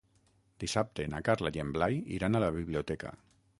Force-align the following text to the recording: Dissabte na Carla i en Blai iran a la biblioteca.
Dissabte 0.63 1.05
na 1.11 1.19
Carla 1.27 1.53
i 1.59 1.63
en 1.65 1.75
Blai 1.77 2.01
iran 2.19 2.39
a 2.39 2.43
la 2.47 2.51
biblioteca. 2.59 3.17